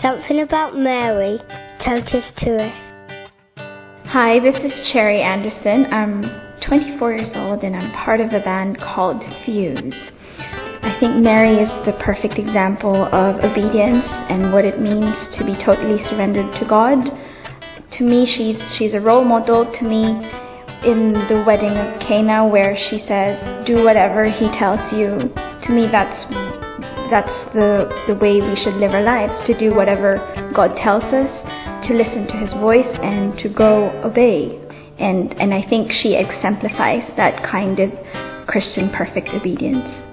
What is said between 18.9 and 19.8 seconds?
a role model